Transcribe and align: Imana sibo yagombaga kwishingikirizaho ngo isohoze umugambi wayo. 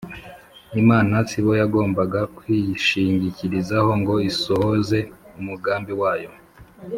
Imana 0.81 1.15
sibo 1.29 1.51
yagombaga 1.61 2.19
kwishingikirizaho 2.37 3.91
ngo 4.01 4.15
isohoze 4.29 4.97
umugambi 5.39 5.93
wayo. 6.01 6.31